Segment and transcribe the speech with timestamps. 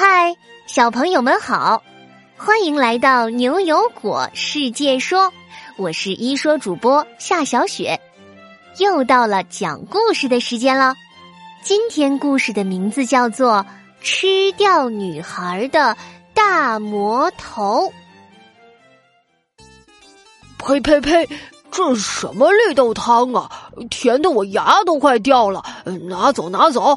[0.00, 0.36] 嗨，
[0.68, 1.82] 小朋友们好，
[2.36, 5.32] 欢迎来到牛油果世界说，
[5.76, 8.00] 我是一说主播夏小雪，
[8.78, 10.94] 又到了讲故事的时间了。
[11.64, 13.54] 今天故事的名字叫做
[14.00, 15.96] 《吃掉女孩的
[16.32, 17.92] 大魔头》。
[20.58, 21.28] 呸呸呸！
[21.72, 23.50] 这是什么绿豆汤啊？
[23.90, 25.60] 甜的我牙都快掉了！
[26.08, 26.96] 拿走，拿走！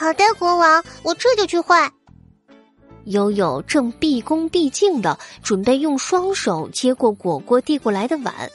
[0.00, 1.92] 好的，国王，我这就去换。
[3.04, 8.50] 悠悠正毕恭毕敬的准备用双手接过果果递过来的碗，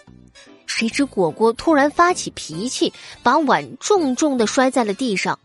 [0.66, 5.38] 谁知果果突然发起脾气，把碗重重的摔在了地上。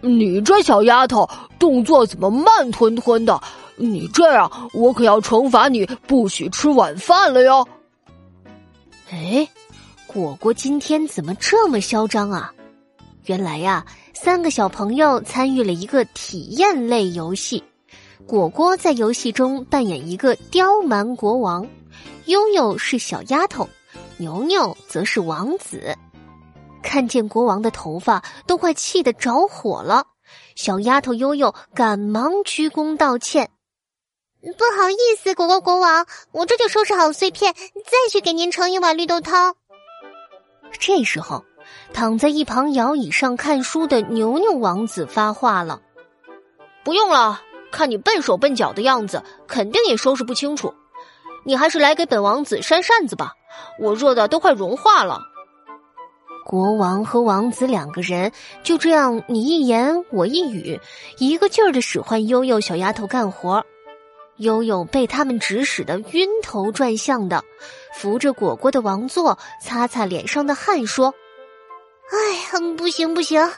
[0.00, 3.42] 你这小丫头，动作怎么慢吞吞的？
[3.74, 7.66] 你这样，我可要惩罚你，不许吃晚饭了哟！
[9.10, 9.48] 哎，
[10.06, 12.54] 果果今天怎么这么嚣张啊？
[13.24, 13.84] 原来呀，
[14.20, 17.62] 三个小朋友参与了一个体验类游戏。
[18.26, 21.68] 果果在游戏中扮演一个刁蛮国王，
[22.24, 23.68] 悠悠是小丫头，
[24.16, 25.96] 牛牛则是王子。
[26.82, 30.08] 看见国王的头发都快气得着火了，
[30.56, 33.48] 小丫头悠悠赶忙鞠躬道歉。
[34.40, 39.54] 不好意思，果果国王，我这就收拾好碎片，再去给您盛一碗绿豆汤。
[40.80, 41.44] 这时候，
[41.92, 45.80] 躺在一旁摇椅上看书的牛牛王子发话了
[46.84, 50.74] ：“不用了，看你笨手笨脚的样子，肯定也收拾不清楚。
[51.44, 53.32] 你还是来给本王子扇扇子吧，
[53.80, 55.20] 我热的都快融化了。”
[56.44, 60.80] 国王和王子两个人就这样你一言我一语，
[61.18, 63.64] 一个劲儿的使唤悠悠小丫头干活。
[64.38, 67.44] 悠悠被他们指使的晕头转向的，
[67.92, 71.12] 扶着果果的王座，擦擦脸上的汗，说
[72.10, 73.50] ：“哎，不行不行，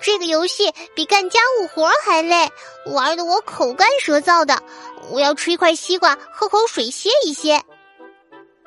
[0.00, 2.50] 这个游戏比干家务活还累，
[2.86, 4.60] 玩的我口干舌燥的。
[5.10, 7.62] 我要吃一块西瓜，喝口水歇一歇。”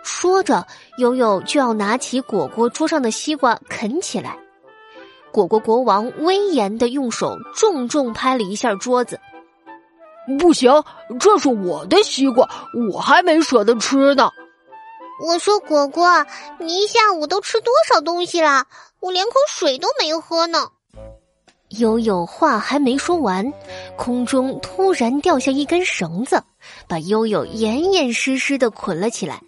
[0.03, 0.65] 说着，
[0.99, 4.37] 悠悠就要拿起果果桌上的西瓜啃起来。
[5.31, 9.19] 果果国王威严的用手重重拍了一下桌子。
[10.39, 10.71] 不行，
[11.19, 12.47] 这是我的西瓜，
[12.89, 14.29] 我还没舍得吃呢。
[15.19, 16.25] 我说果果，
[16.59, 18.65] 你一下午都吃多少东西了？
[18.99, 20.69] 我连口水都没喝呢。
[21.79, 23.51] 悠悠话还没说完，
[23.97, 26.43] 空中突然掉下一根绳子，
[26.87, 29.41] 把悠悠严严实实的捆了起来。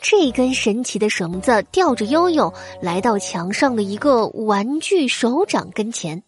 [0.00, 6.22] 这根神奇的绳子吊着悠悠来到墙上的一个玩具手掌跟前。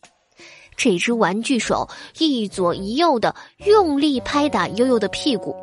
[0.76, 3.34] 这只玩具手一左一右的
[3.66, 5.56] 用力拍打悠悠的屁股。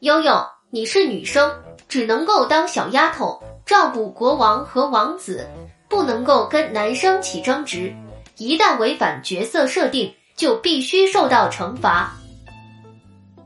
[0.00, 1.50] 悠悠，你是女生，
[1.88, 5.48] 只能够当小丫头，照顾国王和王子，
[5.88, 7.94] 不能够跟男生起争执。
[8.36, 12.12] 一旦违反角色设定，就必须受到惩罚。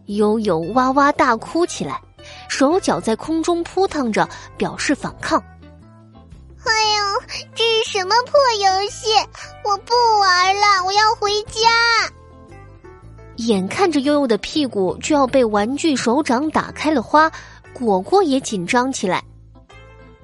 [0.07, 2.01] 悠悠哇哇大哭起来，
[2.49, 5.39] 手脚在空中扑腾着，表示反抗。
[6.65, 7.23] 哎呦，
[7.55, 9.09] 这是什么破游戏！
[9.65, 11.69] 我不玩了，我要回家。
[13.37, 17.31] 眼看着悠悠的屁股就要被玩具手掌打开了花，
[17.79, 19.23] 果果也紧张起来。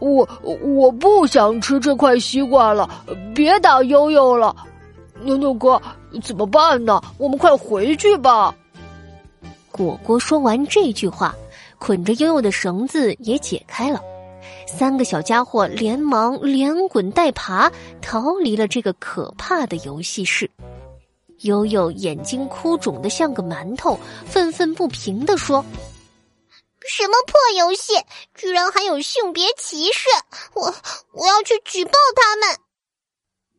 [0.01, 2.89] 我我不想吃这块西瓜了，
[3.35, 4.55] 别打悠悠了，
[5.23, 5.81] 牛牛哥，
[6.23, 7.01] 怎么办呢？
[7.17, 8.55] 我们快回去吧。
[9.71, 11.35] 果果说完这句话，
[11.79, 14.03] 捆着悠悠的绳子也解开了。
[14.67, 17.71] 三个小家伙连忙连滚带爬
[18.03, 20.51] 逃离了这个可怕的游戏室。
[21.43, 25.65] 悠悠眼睛哭肿的像个馒头，愤愤不平地说
[26.89, 27.95] ：“什么破游戏，
[28.35, 30.09] 居然还有性别歧视！
[30.55, 30.75] 我
[31.13, 32.59] 我要去举报他们！”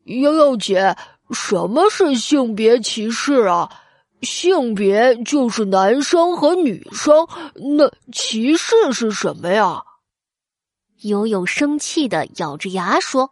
[0.04, 0.96] 悠悠姐，
[1.32, 3.68] 什么是性别歧视啊？
[4.22, 7.28] 性别就是男生和女生，
[7.76, 9.82] 那歧视是什么呀？
[11.02, 13.30] 悠悠生气的咬着牙说：“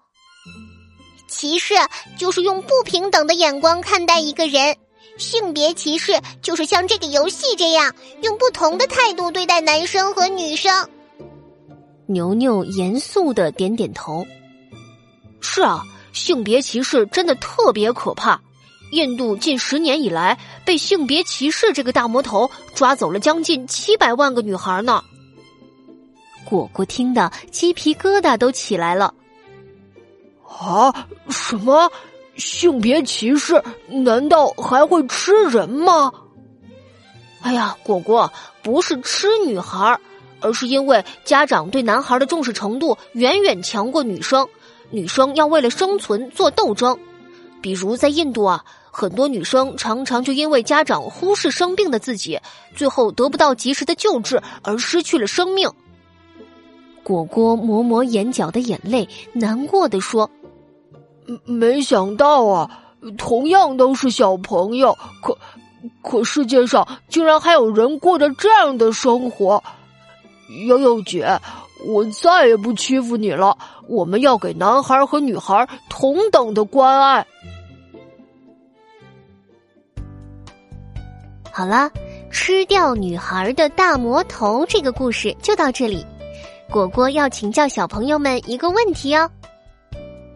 [1.26, 1.74] 歧视
[2.18, 4.76] 就是用不平等的眼光看待一个人，
[5.16, 10.88] 性别歧视就是像这个游戏这样，用不同的态度对待男生和女生。”
[12.06, 14.26] 牛牛严肃的点点头
[15.40, 18.40] ：“是啊，性别歧视真的特别可怕。
[18.90, 25.02] 印度近十年以来，被性别歧视这个大魔头抓走了将近七百万个女孩呢。”
[26.44, 29.14] 果果听得鸡皮疙瘩都起来了。
[30.46, 31.90] 啊，什么
[32.36, 33.62] 性别歧视？
[33.88, 36.12] 难道还会吃人吗？
[37.42, 38.32] 哎呀，果果
[38.62, 39.98] 不是吃女孩，
[40.40, 44.48] 而是因为家长对男孩的重视程度远远强过女生，
[44.90, 46.98] 女生要为了生存做斗争。
[47.60, 52.38] 比如在印度啊，很多女生常常就因为家长忽视生病的自己，
[52.74, 55.70] 最后得不到及时的救治而失去了生命。
[57.02, 60.30] 果果抹抹眼角的眼泪，难过的说
[61.44, 62.70] ：“没想到啊，
[63.18, 65.36] 同样都是小朋友，可
[66.02, 69.62] 可世界上竟然还有人过着这样的生活。”
[70.66, 71.40] 悠悠姐，
[71.86, 73.56] 我再也不欺负你了。
[73.88, 77.26] 我们要给男孩和女孩同等的关爱。
[81.50, 81.90] 好了，
[82.30, 86.04] 吃掉女孩的大魔头这个故事就到这里。
[86.70, 89.30] 果果要请教小朋友们一个问题哦，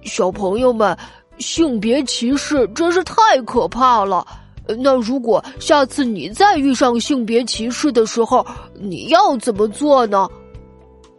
[0.05, 0.97] 小朋友们，
[1.39, 3.15] 性别歧视真是太
[3.47, 4.27] 可怕了。
[4.79, 10.29] 那如果下次你再遇上性别歧视的时候，你要怎么做呢？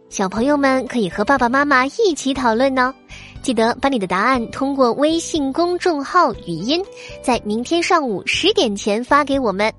[0.08, 2.94] 小朋友们可以和爸爸妈妈一起讨论呢。
[3.42, 6.84] 记得把你的答案通过微信公众号语音，
[7.22, 9.72] 在明天上午十点前发给我们。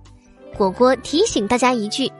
[0.58, 2.12] 果果提醒大家一句：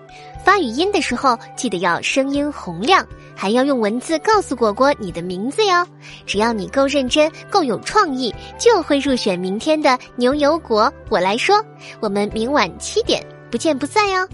[0.44, 3.06] 发语音的时候记得要声音洪亮，
[3.36, 5.86] 还要用文字告诉果果你的名字哟。
[6.26, 10.92] 只要你够认真、够有创意，就会入选明天的牛油果。
[11.10, 11.64] 我来说，
[12.00, 14.28] 我们明晚七点不见不散哟。